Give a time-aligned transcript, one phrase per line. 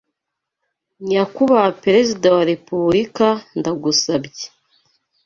[1.07, 4.45] Nyakubaha perezida wa repuburika ndagusabye